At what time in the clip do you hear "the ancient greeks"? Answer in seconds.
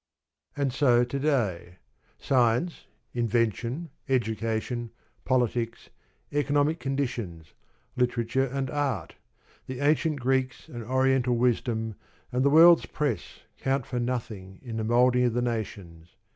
9.67-10.67